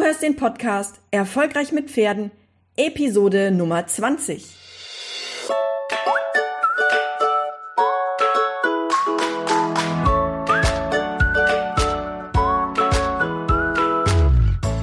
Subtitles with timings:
[0.00, 2.30] Du hörst den Podcast Erfolgreich mit Pferden,
[2.74, 4.46] Episode Nummer 20.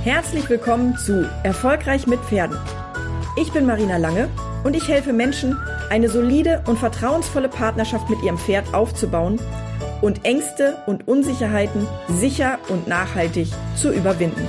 [0.04, 2.56] Herzlich willkommen zu Erfolgreich mit Pferden.
[3.42, 4.30] Ich bin Marina Lange
[4.64, 5.58] und ich helfe Menschen,
[5.90, 9.40] eine solide und vertrauensvolle Partnerschaft mit ihrem Pferd aufzubauen
[10.02, 14.48] und Ängste und Unsicherheiten sicher und nachhaltig zu überwinden.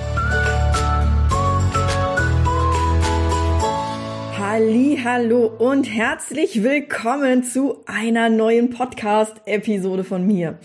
[4.61, 10.59] Hallo und herzlich willkommen zu einer neuen Podcast-Episode von mir.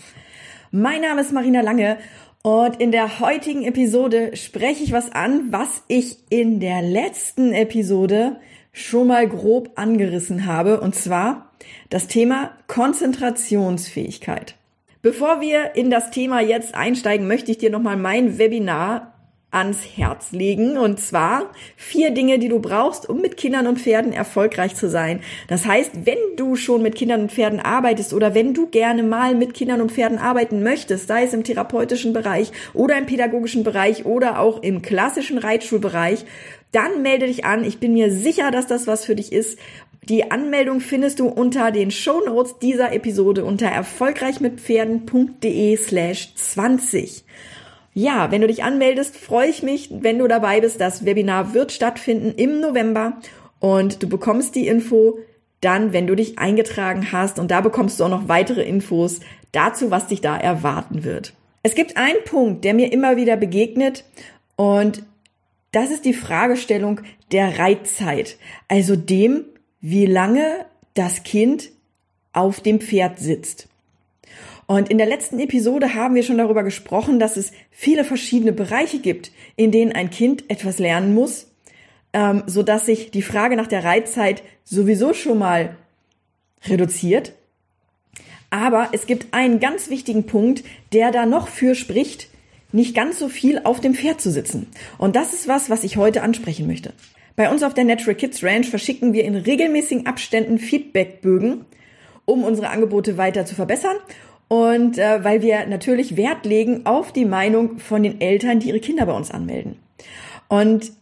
[0.72, 1.98] Mein Name ist Marina Lange
[2.42, 8.40] und in der heutigen Episode spreche ich was an, was ich in der letzten Episode
[8.72, 11.52] schon mal grob angerissen habe, und zwar
[11.88, 14.56] das Thema Konzentrationsfähigkeit.
[15.02, 19.13] Bevor wir in das Thema jetzt einsteigen, möchte ich dir nochmal mein Webinar
[19.54, 20.76] ans Herz legen.
[20.76, 25.20] Und zwar vier Dinge, die du brauchst, um mit Kindern und Pferden erfolgreich zu sein.
[25.48, 29.34] Das heißt, wenn du schon mit Kindern und Pferden arbeitest oder wenn du gerne mal
[29.34, 34.04] mit Kindern und Pferden arbeiten möchtest, sei es im therapeutischen Bereich oder im pädagogischen Bereich
[34.04, 36.26] oder auch im klassischen Reitschulbereich,
[36.72, 37.64] dann melde dich an.
[37.64, 39.58] Ich bin mir sicher, dass das was für dich ist.
[40.08, 47.24] Die Anmeldung findest du unter den Show Notes dieser Episode unter erfolgreichmitpferden.de slash 20.
[47.94, 50.80] Ja, wenn du dich anmeldest, freue ich mich, wenn du dabei bist.
[50.80, 53.18] Das Webinar wird stattfinden im November
[53.60, 55.18] und du bekommst die Info
[55.60, 59.20] dann, wenn du dich eingetragen hast und da bekommst du auch noch weitere Infos
[59.52, 61.34] dazu, was dich da erwarten wird.
[61.62, 64.04] Es gibt einen Punkt, der mir immer wieder begegnet
[64.56, 65.04] und
[65.72, 67.00] das ist die Fragestellung
[67.32, 68.36] der Reitzeit,
[68.68, 69.44] also dem,
[69.80, 71.70] wie lange das Kind
[72.32, 73.68] auf dem Pferd sitzt.
[74.66, 78.98] Und in der letzten Episode haben wir schon darüber gesprochen, dass es viele verschiedene Bereiche
[78.98, 81.50] gibt, in denen ein Kind etwas lernen muss,
[82.12, 85.76] ähm, so dass sich die Frage nach der Reitzeit sowieso schon mal
[86.66, 87.32] reduziert.
[88.48, 92.28] Aber es gibt einen ganz wichtigen Punkt, der da noch für spricht,
[92.72, 94.68] nicht ganz so viel auf dem Pferd zu sitzen.
[94.96, 96.92] Und das ist was, was ich heute ansprechen möchte.
[97.36, 101.64] Bei uns auf der Natural Kids Ranch verschicken wir in regelmäßigen Abständen Feedbackbögen,
[102.24, 103.96] um unsere Angebote weiter zu verbessern
[104.48, 108.80] und äh, weil wir natürlich Wert legen auf die Meinung von den Eltern, die ihre
[108.80, 109.76] Kinder bei uns anmelden.
[110.48, 110.92] Und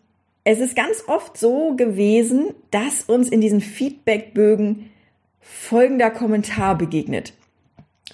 [0.45, 4.91] es ist ganz oft so gewesen, dass uns in diesen Feedbackbögen
[5.41, 7.33] folgender Kommentar begegnet.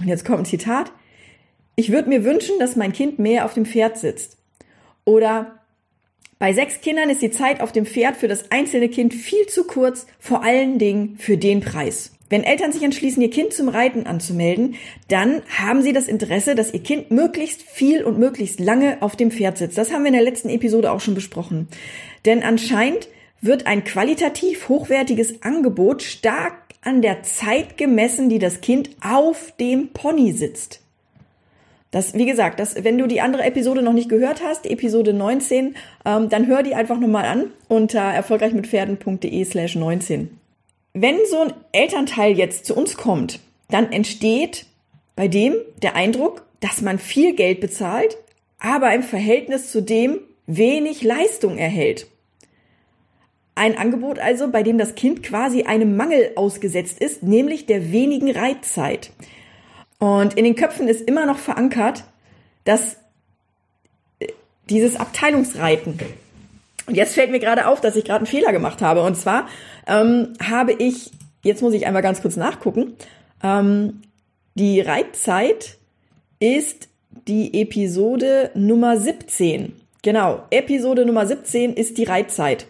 [0.00, 0.92] Und jetzt kommt ein Zitat.
[1.76, 4.36] Ich würde mir wünschen, dass mein Kind mehr auf dem Pferd sitzt.
[5.04, 5.58] Oder
[6.38, 9.64] bei sechs Kindern ist die Zeit auf dem Pferd für das einzelne Kind viel zu
[9.64, 12.12] kurz, vor allen Dingen für den Preis.
[12.30, 14.74] Wenn Eltern sich entschließen, ihr Kind zum Reiten anzumelden,
[15.08, 19.30] dann haben sie das Interesse, dass ihr Kind möglichst viel und möglichst lange auf dem
[19.30, 19.78] Pferd sitzt.
[19.78, 21.68] Das haben wir in der letzten Episode auch schon besprochen.
[22.24, 23.08] Denn anscheinend
[23.40, 29.88] wird ein qualitativ hochwertiges Angebot stark an der Zeit gemessen, die das Kind auf dem
[29.88, 30.80] Pony sitzt.
[31.90, 35.74] Das, wie gesagt, das, wenn du die andere Episode noch nicht gehört hast, Episode 19,
[36.04, 40.38] ähm, dann hör die einfach nochmal an unter erfolgreichmitpferden.de slash 19.
[41.00, 43.38] Wenn so ein Elternteil jetzt zu uns kommt,
[43.70, 44.66] dann entsteht
[45.14, 48.16] bei dem der Eindruck, dass man viel Geld bezahlt,
[48.59, 52.08] aber im Verhältnis zu dem wenig Leistung erhält.
[53.54, 58.32] Ein Angebot also, bei dem das Kind quasi einem Mangel ausgesetzt ist, nämlich der wenigen
[58.32, 59.12] Reitzeit.
[60.00, 62.03] Und in den Köpfen ist immer noch verankert,
[62.64, 62.97] dass
[64.19, 64.26] äh,
[64.69, 66.00] dieses Abteilungsreiten.
[66.88, 69.03] Und jetzt fällt mir gerade auf, dass ich gerade einen Fehler gemacht habe.
[69.03, 69.47] Und zwar
[69.88, 71.10] ähm, habe ich,
[71.43, 72.94] jetzt muss ich einmal ganz kurz nachgucken,
[73.43, 74.03] ähm,
[74.54, 75.78] die Reitzeit
[76.41, 76.88] ist
[77.26, 79.72] die Episode Nummer 17.
[80.03, 82.66] Genau, Episode Nummer 17 ist die Reitzeit.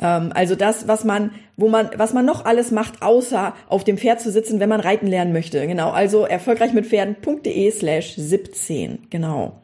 [0.00, 3.98] Ähm, also das, was man, wo man, was man noch alles macht, außer auf dem
[3.98, 5.66] Pferd zu sitzen, wenn man reiten lernen möchte.
[5.66, 9.06] Genau, also erfolgreich mit Pferden.de slash 17.
[9.10, 9.60] Genau.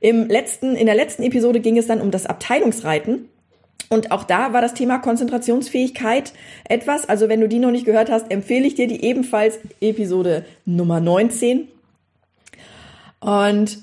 [0.00, 3.28] Im letzten, in der letzten Episode ging es dann um das Abteilungsreiten.
[3.88, 6.32] Und auch da war das Thema Konzentrationsfähigkeit
[6.68, 7.08] etwas.
[7.08, 11.00] Also wenn du die noch nicht gehört hast, empfehle ich dir die ebenfalls Episode Nummer
[11.00, 11.68] 19.
[13.20, 13.78] Und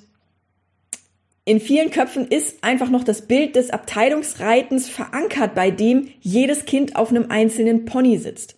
[1.43, 6.95] in vielen Köpfen ist einfach noch das Bild des Abteilungsreitens verankert, bei dem jedes Kind
[6.95, 8.55] auf einem einzelnen Pony sitzt.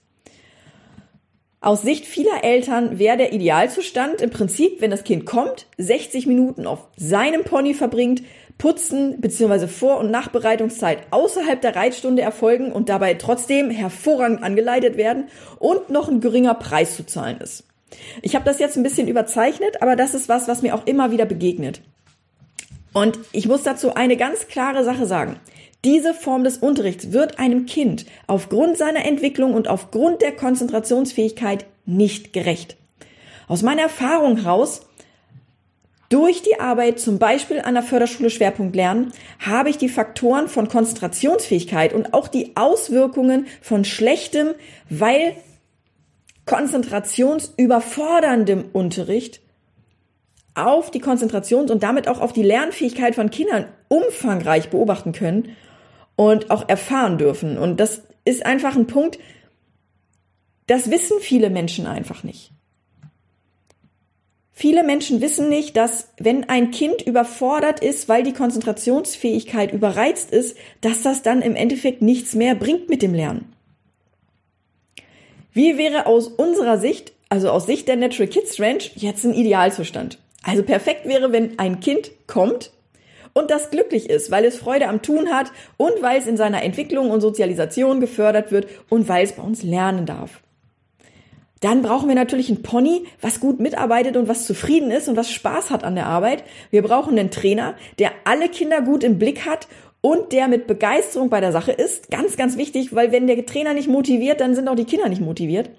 [1.60, 6.66] Aus Sicht vieler Eltern wäre der Idealzustand im Prinzip, wenn das Kind kommt, 60 Minuten
[6.66, 8.22] auf seinem Pony verbringt,
[8.58, 9.68] Putzen bzw.
[9.68, 15.26] Vor- und Nachbereitungszeit außerhalb der Reitstunde erfolgen und dabei trotzdem hervorragend angeleitet werden
[15.60, 17.64] und noch ein geringer Preis zu zahlen ist.
[18.22, 21.12] Ich habe das jetzt ein bisschen überzeichnet, aber das ist was, was mir auch immer
[21.12, 21.82] wieder begegnet.
[22.94, 25.40] Und ich muss dazu eine ganz klare Sache sagen.
[25.86, 32.34] Diese Form des Unterrichts wird einem Kind aufgrund seiner Entwicklung und aufgrund der Konzentrationsfähigkeit nicht
[32.34, 32.76] gerecht.
[33.48, 34.87] Aus meiner Erfahrung heraus,
[36.10, 40.70] durch die Arbeit zum Beispiel an der Förderschule Schwerpunkt Lernen, habe ich die Faktoren von
[40.70, 44.54] Konzentrationsfähigkeit und auch die Auswirkungen von schlechtem,
[44.90, 45.36] weil
[46.46, 49.42] konzentrationsüberforderndem Unterricht
[50.56, 55.56] auf die Konzentrations- und damit auch auf die Lernfähigkeit von Kindern umfangreich beobachten können
[56.16, 57.58] und auch erfahren dürfen.
[57.58, 59.20] Und das ist einfach ein Punkt,
[60.66, 62.52] das wissen viele Menschen einfach nicht.
[64.60, 70.58] Viele Menschen wissen nicht, dass wenn ein Kind überfordert ist, weil die Konzentrationsfähigkeit überreizt ist,
[70.82, 73.54] dass das dann im Endeffekt nichts mehr bringt mit dem Lernen.
[75.54, 80.18] Wie wäre aus unserer Sicht, also aus Sicht der Natural Kids Ranch, jetzt ein Idealzustand?
[80.42, 82.72] Also perfekt wäre, wenn ein Kind kommt
[83.34, 86.64] und das glücklich ist, weil es Freude am Tun hat und weil es in seiner
[86.64, 90.42] Entwicklung und Sozialisation gefördert wird und weil es bei uns lernen darf.
[91.62, 95.32] Dann brauchen wir natürlich ein Pony, was gut mitarbeitet und was zufrieden ist und was
[95.32, 96.44] Spaß hat an der Arbeit.
[96.70, 99.68] Wir brauchen einen Trainer, der alle Kinder gut im Blick hat
[100.02, 102.12] und der mit Begeisterung bei der Sache ist.
[102.12, 105.22] Ganz, ganz wichtig, weil wenn der Trainer nicht motiviert, dann sind auch die Kinder nicht
[105.22, 105.70] motiviert.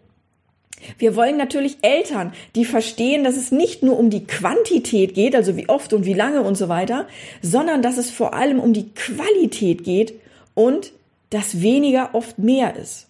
[0.96, 5.56] Wir wollen natürlich Eltern, die verstehen, dass es nicht nur um die Quantität geht, also
[5.56, 7.06] wie oft und wie lange und so weiter,
[7.42, 10.14] sondern dass es vor allem um die Qualität geht
[10.54, 10.92] und
[11.30, 13.07] dass weniger oft mehr ist.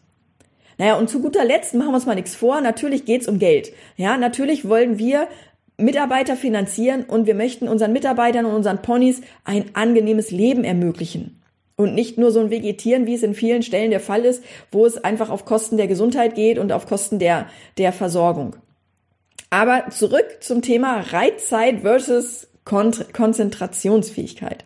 [0.78, 3.72] Naja, und zu guter Letzt machen wir uns mal nichts vor, natürlich geht's um Geld.
[3.96, 5.28] Ja, natürlich wollen wir
[5.76, 11.42] Mitarbeiter finanzieren und wir möchten unseren Mitarbeitern und unseren Ponys ein angenehmes Leben ermöglichen.
[11.76, 14.42] Und nicht nur so ein Vegetieren, wie es in vielen Stellen der Fall ist,
[14.72, 17.46] wo es einfach auf Kosten der Gesundheit geht und auf Kosten der,
[17.76, 18.56] der Versorgung.
[19.50, 24.64] Aber zurück zum Thema Reizzeit versus Konzentrationsfähigkeit.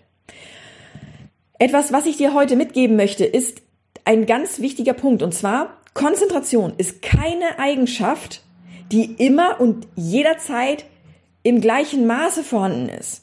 [1.58, 3.62] Etwas, was ich dir heute mitgeben möchte, ist
[4.04, 5.22] ein ganz wichtiger Punkt.
[5.22, 8.42] Und zwar, Konzentration ist keine Eigenschaft,
[8.90, 10.84] die immer und jederzeit
[11.42, 13.22] im gleichen Maße vorhanden ist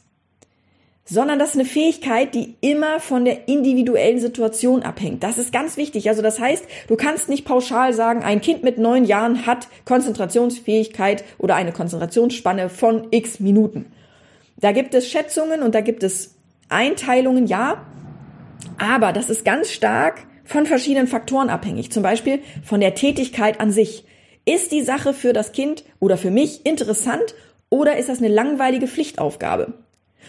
[1.10, 5.24] sondern das ist eine Fähigkeit, die immer von der individuellen Situation abhängt.
[5.24, 6.07] Das ist ganz wichtig.
[6.07, 11.24] Also das heißt, du kannst nicht pauschal sagen, ein Kind mit neun Jahren hat Konzentrationsfähigkeit
[11.39, 13.92] oder eine Konzentrationsspanne von x Minuten.
[14.57, 16.36] Da gibt es Schätzungen und da gibt es
[16.69, 17.86] Einteilungen, ja,
[18.77, 21.91] aber das ist ganz stark von verschiedenen Faktoren abhängig.
[21.91, 24.03] Zum Beispiel von der Tätigkeit an sich.
[24.45, 27.35] Ist die Sache für das Kind oder für mich interessant
[27.69, 29.75] oder ist das eine langweilige Pflichtaufgabe?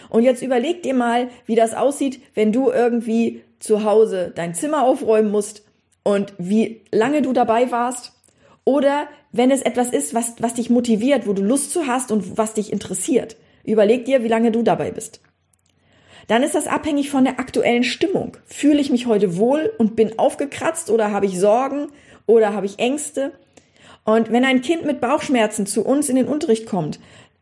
[0.09, 4.83] Und jetzt überleg dir mal, wie das aussieht, wenn du irgendwie zu Hause dein Zimmer
[4.83, 5.63] aufräumen musst
[6.03, 8.13] und wie lange du dabei warst.
[8.63, 12.37] Oder wenn es etwas ist, was, was dich motiviert, wo du Lust zu hast und
[12.37, 13.37] was dich interessiert.
[13.63, 15.19] Überleg dir, wie lange du dabei bist.
[16.31, 18.37] Dann ist das abhängig von der aktuellen Stimmung.
[18.45, 21.87] Fühle ich mich heute wohl und bin aufgekratzt oder habe ich Sorgen
[22.25, 23.33] oder habe ich Ängste?
[24.05, 27.01] Und wenn ein Kind mit Bauchschmerzen zu uns in den Unterricht kommt,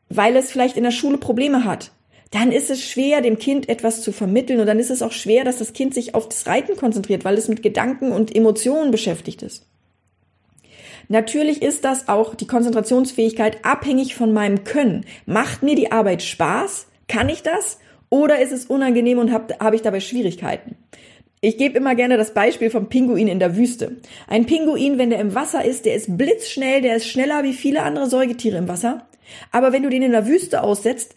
[0.09, 1.91] weil es vielleicht in der Schule Probleme hat,
[2.31, 5.43] dann ist es schwer, dem Kind etwas zu vermitteln und dann ist es auch schwer,
[5.43, 9.43] dass das Kind sich auf das Reiten konzentriert, weil es mit Gedanken und Emotionen beschäftigt
[9.43, 9.67] ist.
[11.09, 15.05] Natürlich ist das auch die Konzentrationsfähigkeit abhängig von meinem Können.
[15.27, 16.87] Macht mir die Arbeit Spaß?
[17.07, 17.77] Kann ich das?
[18.09, 20.75] Oder ist es unangenehm und habe hab ich dabei Schwierigkeiten?
[21.41, 23.97] Ich gebe immer gerne das Beispiel vom Pinguin in der Wüste.
[24.27, 27.83] Ein Pinguin, wenn der im Wasser ist, der ist blitzschnell, der ist schneller wie viele
[27.83, 29.07] andere Säugetiere im Wasser.
[29.51, 31.15] Aber wenn du den in der Wüste aussetzt,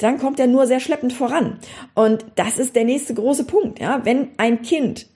[0.00, 1.58] dann kommt er nur sehr schleppend voran.
[1.94, 3.80] Und das ist der nächste große Punkt.
[3.80, 4.00] Ja?
[4.04, 5.06] Wenn ein Kind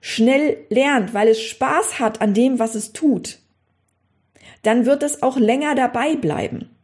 [0.00, 3.38] schnell lernt, weil es Spaß hat an dem, was es tut,
[4.62, 6.75] dann wird es auch länger dabei bleiben.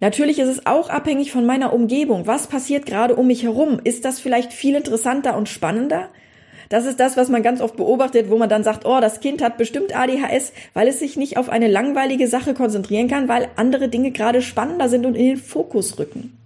[0.00, 2.26] Natürlich ist es auch abhängig von meiner Umgebung.
[2.26, 3.80] Was passiert gerade um mich herum?
[3.82, 6.08] Ist das vielleicht viel interessanter und spannender?
[6.68, 9.42] Das ist das, was man ganz oft beobachtet, wo man dann sagt, oh, das Kind
[9.42, 13.88] hat bestimmt ADHS, weil es sich nicht auf eine langweilige Sache konzentrieren kann, weil andere
[13.88, 16.36] Dinge gerade spannender sind und in den Fokus rücken.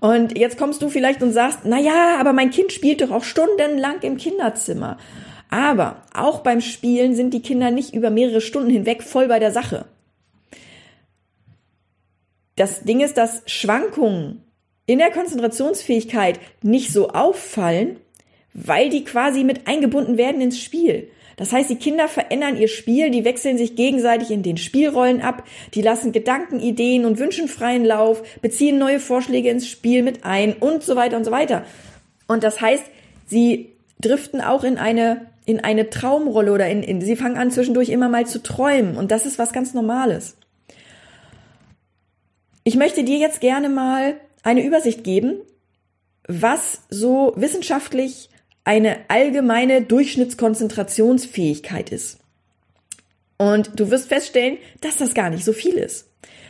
[0.00, 3.24] Und jetzt kommst du vielleicht und sagst, na ja, aber mein Kind spielt doch auch
[3.24, 4.98] stundenlang im Kinderzimmer.
[5.48, 9.52] Aber auch beim Spielen sind die Kinder nicht über mehrere Stunden hinweg voll bei der
[9.52, 9.86] Sache.
[12.56, 14.42] Das Ding ist, dass Schwankungen
[14.86, 17.96] in der Konzentrationsfähigkeit nicht so auffallen,
[18.52, 21.08] weil die quasi mit eingebunden werden ins Spiel.
[21.36, 25.42] Das heißt, die Kinder verändern ihr Spiel, die wechseln sich gegenseitig in den Spielrollen ab,
[25.74, 30.52] die lassen Gedanken, Ideen und Wünschen freien Lauf, beziehen neue Vorschläge ins Spiel mit ein
[30.52, 31.64] und so weiter und so weiter.
[32.28, 32.84] Und das heißt,
[33.26, 37.88] sie driften auch in eine, in eine Traumrolle oder in, in, sie fangen an zwischendurch
[37.88, 40.36] immer mal zu träumen und das ist was ganz Normales.
[42.66, 45.42] Ich möchte dir jetzt gerne mal eine Übersicht geben,
[46.26, 48.30] was so wissenschaftlich
[48.64, 52.20] eine allgemeine Durchschnittskonzentrationsfähigkeit ist.
[53.36, 56.08] Und du wirst feststellen, dass das gar nicht so viel ist.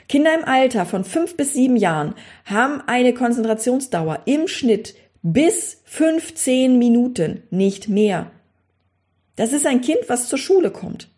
[0.08, 6.78] Kinder im Alter von fünf bis sieben Jahren haben eine Konzentrationsdauer im Schnitt bis 15
[6.78, 8.30] Minuten, nicht mehr.
[9.34, 11.08] Das ist ein Kind, was zur Schule kommt.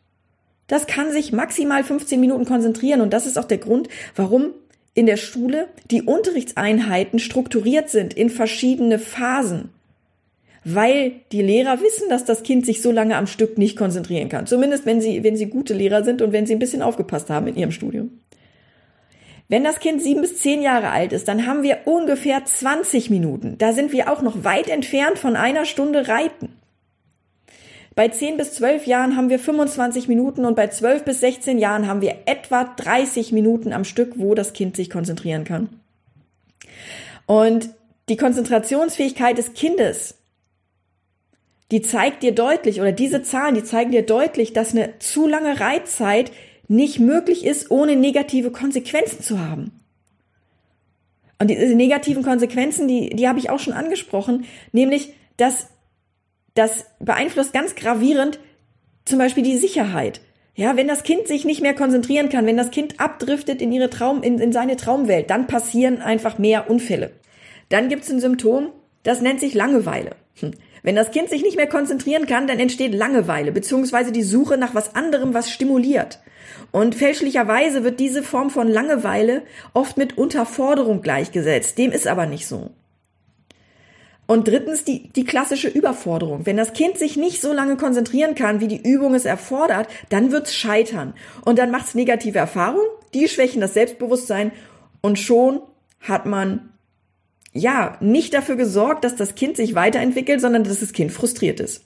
[0.68, 4.54] Das kann sich maximal 15 Minuten konzentrieren und das ist auch der Grund, warum
[4.96, 9.68] in der Schule die Unterrichtseinheiten strukturiert sind in verschiedene Phasen.
[10.64, 14.46] Weil die Lehrer wissen, dass das Kind sich so lange am Stück nicht konzentrieren kann.
[14.46, 17.46] Zumindest wenn sie, wenn sie gute Lehrer sind und wenn sie ein bisschen aufgepasst haben
[17.46, 18.20] in ihrem Studium.
[19.48, 23.58] Wenn das Kind sieben bis zehn Jahre alt ist, dann haben wir ungefähr 20 Minuten.
[23.58, 26.48] Da sind wir auch noch weit entfernt von einer Stunde Reiten.
[27.96, 31.88] Bei 10 bis 12 Jahren haben wir 25 Minuten und bei 12 bis 16 Jahren
[31.88, 35.70] haben wir etwa 30 Minuten am Stück, wo das Kind sich konzentrieren kann.
[37.24, 37.70] Und
[38.10, 40.16] die Konzentrationsfähigkeit des Kindes,
[41.70, 45.58] die zeigt dir deutlich, oder diese Zahlen, die zeigen dir deutlich, dass eine zu lange
[45.58, 46.32] Reitzeit
[46.68, 49.72] nicht möglich ist, ohne negative Konsequenzen zu haben.
[51.38, 55.68] Und diese negativen Konsequenzen, die, die habe ich auch schon angesprochen, nämlich, dass
[56.56, 58.40] das beeinflusst ganz gravierend
[59.04, 60.20] zum Beispiel die Sicherheit.
[60.56, 63.90] Ja, wenn das Kind sich nicht mehr konzentrieren kann, wenn das Kind abdriftet in ihre
[63.90, 67.12] Traum, in, in seine Traumwelt, dann passieren einfach mehr Unfälle.
[67.68, 68.70] Dann gibt es ein Symptom,
[69.02, 70.12] das nennt sich Langeweile.
[70.40, 70.52] Hm.
[70.82, 74.74] Wenn das Kind sich nicht mehr konzentrieren kann, dann entsteht Langeweile, beziehungsweise die Suche nach
[74.74, 76.20] was anderem, was stimuliert.
[76.72, 79.42] Und fälschlicherweise wird diese Form von Langeweile
[79.74, 81.76] oft mit Unterforderung gleichgesetzt.
[81.76, 82.70] Dem ist aber nicht so.
[84.26, 86.46] Und drittens die, die klassische Überforderung.
[86.46, 90.32] Wenn das Kind sich nicht so lange konzentrieren kann, wie die Übung es erfordert, dann
[90.32, 91.14] wird's scheitern.
[91.44, 94.52] Und dann macht's negative Erfahrungen, die schwächen das Selbstbewusstsein
[95.00, 95.60] und schon
[96.00, 96.70] hat man
[97.52, 101.85] ja nicht dafür gesorgt, dass das Kind sich weiterentwickelt, sondern dass das Kind frustriert ist.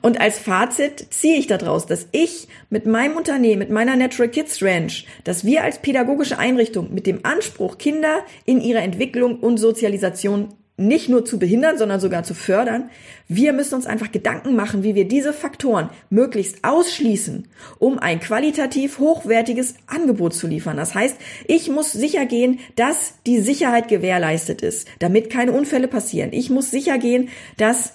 [0.00, 4.62] Und als Fazit ziehe ich daraus, dass ich mit meinem Unternehmen, mit meiner Natural Kids
[4.62, 10.54] Ranch, dass wir als pädagogische Einrichtung mit dem Anspruch, Kinder in ihrer Entwicklung und Sozialisation
[10.78, 12.90] nicht nur zu behindern, sondern sogar zu fördern.
[13.28, 18.98] Wir müssen uns einfach Gedanken machen, wie wir diese Faktoren möglichst ausschließen, um ein qualitativ
[18.98, 20.76] hochwertiges Angebot zu liefern.
[20.76, 26.32] Das heißt, ich muss sicher gehen, dass die Sicherheit gewährleistet ist, damit keine Unfälle passieren.
[26.32, 27.94] Ich muss sicher gehen, dass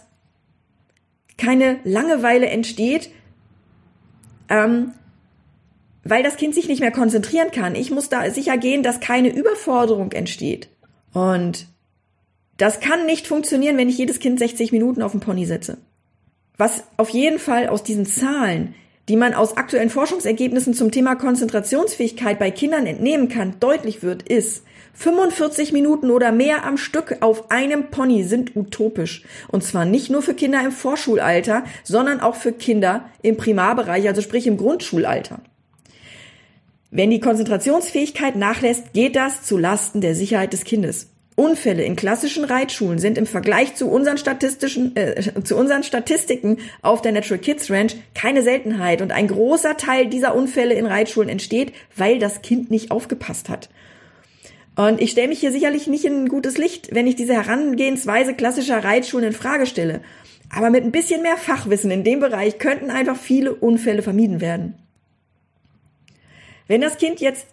[1.37, 3.09] keine Langeweile entsteht,
[4.49, 4.93] ähm,
[6.03, 7.75] weil das Kind sich nicht mehr konzentrieren kann.
[7.75, 10.69] Ich muss da sicher gehen, dass keine Überforderung entsteht.
[11.13, 11.67] Und
[12.57, 15.77] das kann nicht funktionieren, wenn ich jedes Kind 60 Minuten auf den Pony setze.
[16.57, 18.73] Was auf jeden Fall aus diesen Zahlen,
[19.09, 24.63] die man aus aktuellen Forschungsergebnissen zum Thema Konzentrationsfähigkeit bei Kindern entnehmen kann, deutlich wird, ist,
[24.97, 29.23] 45 Minuten oder mehr am Stück auf einem Pony sind utopisch.
[29.47, 34.21] Und zwar nicht nur für Kinder im Vorschulalter, sondern auch für Kinder im Primarbereich, also
[34.21, 35.39] sprich im Grundschulalter.
[36.89, 41.09] Wenn die Konzentrationsfähigkeit nachlässt, geht das zu Lasten der Sicherheit des Kindes.
[41.35, 47.03] Unfälle in klassischen Reitschulen sind im Vergleich zu unseren statistischen, äh, zu unseren Statistiken auf
[47.03, 51.73] der Natural Kids Ranch keine Seltenheit und ein großer Teil dieser Unfälle in Reitschulen entsteht,
[51.95, 53.69] weil das Kind nicht aufgepasst hat.
[54.77, 58.35] Und ich stelle mich hier sicherlich nicht in ein gutes Licht, wenn ich diese Herangehensweise
[58.35, 60.01] klassischer Reitschulen in Frage stelle.
[60.55, 64.75] Aber mit ein bisschen mehr Fachwissen in dem Bereich könnten einfach viele Unfälle vermieden werden.
[66.67, 67.47] Wenn das Kind jetzt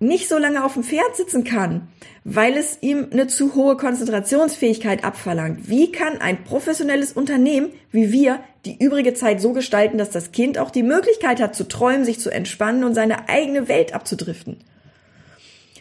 [0.00, 1.88] nicht so lange auf dem Pferd sitzen kann,
[2.24, 8.40] weil es ihm eine zu hohe Konzentrationsfähigkeit abverlangt, wie kann ein professionelles Unternehmen wie wir
[8.64, 12.20] die übrige Zeit so gestalten, dass das Kind auch die Möglichkeit hat zu träumen, sich
[12.20, 14.64] zu entspannen und seine eigene Welt abzudriften?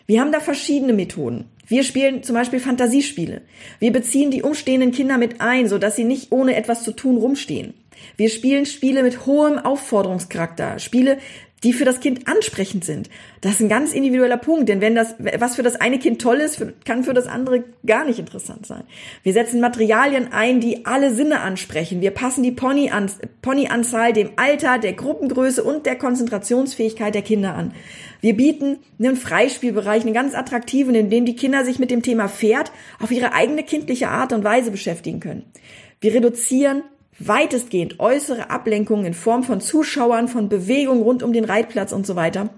[0.06, 1.46] Wir haben da verschiedene Methoden.
[1.68, 3.42] Wir spielen zum Beispiel Fantasiespiele.
[3.80, 7.74] Wir beziehen die umstehenden Kinder mit ein, sodass sie nicht ohne etwas zu tun rumstehen.
[8.18, 11.20] Wir spielen Spiele mit hohem Aufforderungscharakter, Spiele,
[11.64, 13.10] die für das Kind ansprechend sind.
[13.42, 16.38] Das ist ein ganz individueller Punkt, denn wenn das, was für das eine Kind toll
[16.38, 18.84] ist, kann für das andere gar nicht interessant sein.
[19.24, 22.02] Wir setzen Materialien ein, die alle Sinne ansprechen.
[22.02, 27.74] Wir passen die Ponyanzahl dem Alter, der Gruppengröße und der Konzentrationsfähigkeit der Kinder an.
[28.22, 32.30] Wir bieten einen Freispielbereich, einen ganz attraktiven, in dem die Kinder sich mit dem Thema
[32.30, 35.44] Pferd auf ihre eigene kindliche Art und Weise beschäftigen können.
[36.00, 36.84] Wir reduzieren
[37.20, 42.16] weitestgehend äußere Ablenkungen in Form von Zuschauern, von Bewegung rund um den Reitplatz und so
[42.16, 42.50] weiter.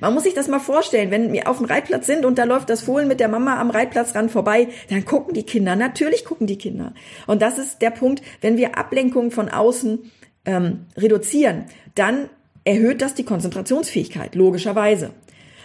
[0.00, 2.70] Man muss sich das mal vorstellen, wenn wir auf dem Reitplatz sind und da läuft
[2.70, 6.58] das Fohlen mit der Mama am Reitplatzrand vorbei, dann gucken die Kinder, natürlich gucken die
[6.58, 6.94] Kinder.
[7.26, 10.10] Und das ist der Punkt, wenn wir Ablenkungen von außen
[10.46, 12.30] ähm, reduzieren, dann
[12.64, 15.10] erhöht das die Konzentrationsfähigkeit, logischerweise.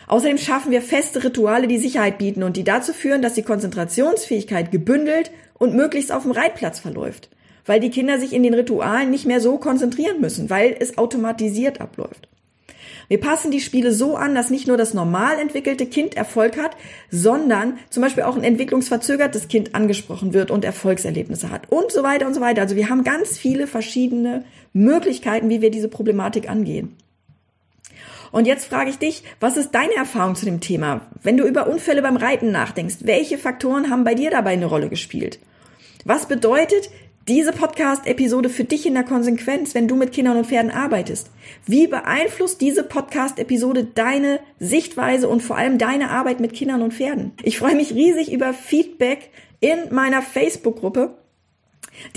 [0.07, 4.71] Außerdem schaffen wir feste Rituale, die Sicherheit bieten und die dazu führen, dass die Konzentrationsfähigkeit
[4.71, 7.29] gebündelt und möglichst auf dem Reitplatz verläuft.
[7.65, 11.81] Weil die Kinder sich in den Ritualen nicht mehr so konzentrieren müssen, weil es automatisiert
[11.81, 12.27] abläuft.
[13.11, 16.77] Wir passen die Spiele so an, dass nicht nur das normal entwickelte Kind Erfolg hat,
[17.09, 22.25] sondern zum Beispiel auch ein entwicklungsverzögertes Kind angesprochen wird und Erfolgserlebnisse hat und so weiter
[22.25, 22.61] und so weiter.
[22.61, 26.95] Also wir haben ganz viele verschiedene Möglichkeiten, wie wir diese Problematik angehen.
[28.31, 31.01] Und jetzt frage ich dich, was ist deine Erfahrung zu dem Thema?
[31.21, 34.87] Wenn du über Unfälle beim Reiten nachdenkst, welche Faktoren haben bei dir dabei eine Rolle
[34.87, 35.39] gespielt?
[36.05, 36.89] Was bedeutet
[37.31, 41.31] diese Podcast-Episode für dich in der Konsequenz, wenn du mit Kindern und Pferden arbeitest?
[41.65, 47.31] Wie beeinflusst diese Podcast-Episode deine Sichtweise und vor allem deine Arbeit mit Kindern und Pferden?
[47.41, 49.29] Ich freue mich riesig über Feedback
[49.61, 51.15] in meiner Facebook-Gruppe.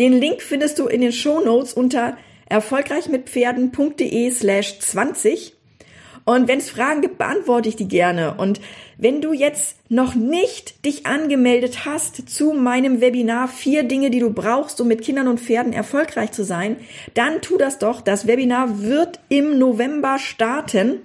[0.00, 2.16] Den Link findest du in den Show Notes unter
[2.48, 5.53] erfolgreichmitpferden.de slash 20.
[6.24, 8.34] Und wenn es Fragen gibt, beantworte ich die gerne.
[8.38, 8.60] Und
[8.96, 14.30] wenn du jetzt noch nicht dich angemeldet hast zu meinem Webinar vier Dinge, die du
[14.30, 16.76] brauchst, um mit Kindern und Pferden erfolgreich zu sein,
[17.12, 18.00] dann tu das doch.
[18.00, 21.00] Das Webinar wird im November starten.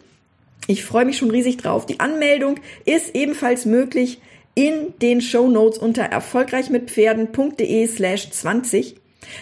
[0.68, 1.86] Ich freue mich schon riesig drauf.
[1.86, 4.22] Die Anmeldung ist ebenfalls möglich
[4.56, 8.99] in den Show Notes unter erfolgreichmitpferden.de slash 20.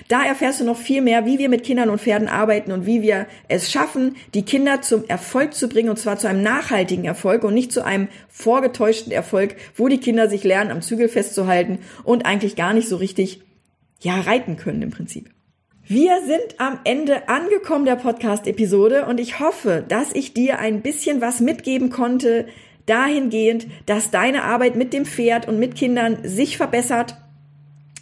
[0.08, 3.02] Da erfährst du noch viel mehr, wie wir mit Kindern und Pferden arbeiten und wie
[3.02, 7.44] wir es schaffen, die Kinder zum Erfolg zu bringen und zwar zu einem nachhaltigen Erfolg
[7.44, 12.26] und nicht zu einem vorgetäuschten Erfolg, wo die Kinder sich lernen, am Zügel festzuhalten und
[12.26, 13.42] eigentlich gar nicht so richtig,
[14.02, 15.30] ja, reiten können im Prinzip.
[15.90, 21.22] Wir sind am Ende angekommen der Podcast-Episode und ich hoffe, dass ich dir ein bisschen
[21.22, 22.48] was mitgeben konnte,
[22.88, 27.16] dahingehend, dass deine Arbeit mit dem Pferd und mit Kindern sich verbessert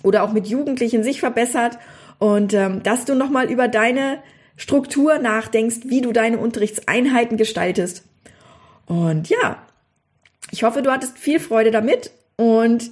[0.05, 1.77] oder auch mit Jugendlichen sich verbessert
[2.19, 4.19] und ähm, dass du nochmal über deine
[4.55, 8.03] Struktur nachdenkst, wie du deine Unterrichtseinheiten gestaltest.
[8.85, 9.57] Und ja,
[10.51, 12.91] ich hoffe, du hattest viel Freude damit und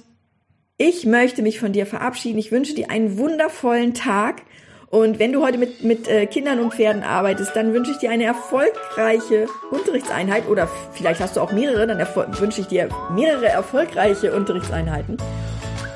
[0.76, 2.38] ich möchte mich von dir verabschieden.
[2.38, 4.42] Ich wünsche dir einen wundervollen Tag.
[4.90, 8.10] Und wenn du heute mit, mit äh, Kindern und Pferden arbeitest, dann wünsche ich dir
[8.10, 11.98] eine erfolgreiche Unterrichtseinheit oder vielleicht hast du auch mehrere, dann
[12.38, 15.16] wünsche ich dir mehrere erfolgreiche Unterrichtseinheiten.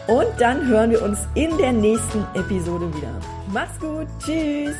[0.08, 3.12] Und dann hören wir uns in der nächsten Episode wieder.
[3.52, 4.06] Mach's gut.
[4.24, 4.74] Tschüss.